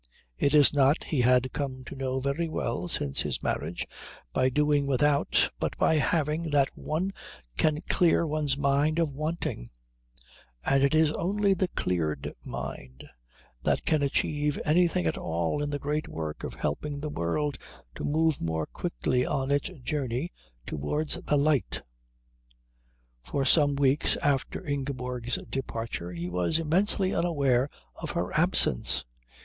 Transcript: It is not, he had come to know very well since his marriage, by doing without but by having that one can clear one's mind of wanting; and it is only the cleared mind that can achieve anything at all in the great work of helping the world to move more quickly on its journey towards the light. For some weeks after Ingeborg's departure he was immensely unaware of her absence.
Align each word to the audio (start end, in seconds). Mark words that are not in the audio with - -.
It 0.39 0.55
is 0.55 0.73
not, 0.73 1.03
he 1.03 1.21
had 1.21 1.53
come 1.53 1.83
to 1.85 1.95
know 1.95 2.19
very 2.19 2.49
well 2.49 2.87
since 2.87 3.21
his 3.21 3.43
marriage, 3.43 3.85
by 4.33 4.49
doing 4.49 4.87
without 4.87 5.51
but 5.59 5.77
by 5.77 5.97
having 5.97 6.49
that 6.49 6.75
one 6.75 7.13
can 7.55 7.81
clear 7.81 8.25
one's 8.25 8.57
mind 8.57 8.97
of 8.97 9.11
wanting; 9.13 9.69
and 10.65 10.81
it 10.81 10.95
is 10.95 11.11
only 11.11 11.53
the 11.53 11.67
cleared 11.67 12.33
mind 12.43 13.07
that 13.61 13.85
can 13.85 14.01
achieve 14.01 14.59
anything 14.65 15.05
at 15.05 15.19
all 15.19 15.61
in 15.61 15.69
the 15.69 15.77
great 15.77 16.07
work 16.07 16.43
of 16.43 16.55
helping 16.55 16.99
the 16.99 17.09
world 17.11 17.59
to 17.93 18.03
move 18.03 18.41
more 18.41 18.65
quickly 18.65 19.23
on 19.23 19.51
its 19.51 19.69
journey 19.83 20.31
towards 20.65 21.21
the 21.21 21.37
light. 21.37 21.83
For 23.21 23.45
some 23.45 23.75
weeks 23.75 24.17
after 24.17 24.65
Ingeborg's 24.65 25.35
departure 25.47 26.11
he 26.11 26.27
was 26.27 26.57
immensely 26.57 27.13
unaware 27.13 27.69
of 27.97 28.09
her 28.17 28.33
absence. 28.33 29.05